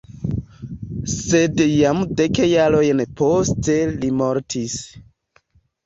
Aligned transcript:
Sed 1.15 1.61
jam 1.73 2.01
dek 2.23 2.41
jarojn 2.55 3.07
poste 3.23 3.79
li 3.95 4.15
mortis. 4.27 4.85